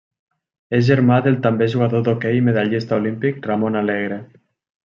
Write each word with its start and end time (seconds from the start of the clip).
És 0.77 0.85
germà 0.87 1.17
del 1.27 1.37
també 1.43 1.69
jugador 1.75 2.05
d'hoquei 2.07 2.39
i 2.41 2.47
medallista 2.49 3.01
olímpic 3.01 3.41
Ramon 3.51 3.79
Alegre. 3.83 4.23